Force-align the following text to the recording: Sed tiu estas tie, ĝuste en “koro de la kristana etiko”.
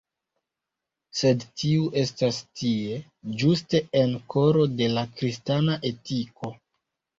Sed 1.19 1.45
tiu 1.63 1.83
estas 2.05 2.39
tie, 2.63 2.97
ĝuste 3.43 3.83
en 4.01 4.17
“koro 4.37 4.67
de 4.83 4.91
la 4.97 5.07
kristana 5.21 5.79
etiko”. 5.95 6.55